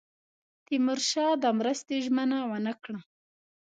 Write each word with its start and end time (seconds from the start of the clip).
تیمورشاه 0.65 1.33
د 1.43 1.45
مرستې 1.59 1.95
ژمنه 2.05 2.37
ونه 2.49 2.73
کړه. 2.81 2.99